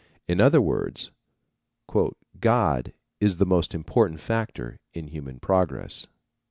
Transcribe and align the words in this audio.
In 0.27 0.41
other 0.41 0.63
words 0.63 1.11
"God 2.39 2.93
is 3.19 3.37
the 3.37 3.45
most 3.45 3.75
important 3.75 4.19
factor 4.19 4.79
in 4.95 5.09
human 5.09 5.39
progress." 5.39 6.07